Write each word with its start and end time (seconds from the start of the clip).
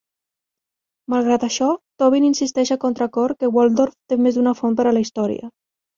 Malgrat 1.13 1.43
això, 1.47 1.67
Tobin 2.03 2.25
insisteix 2.29 2.71
a 2.77 2.77
contracor 2.85 3.35
que 3.43 3.53
Waldorf 3.59 3.97
té 4.15 4.19
més 4.27 4.41
d'una 4.41 4.55
font 4.63 4.79
per 4.81 4.87
a 4.87 4.95
la 4.99 5.05
història. 5.07 5.53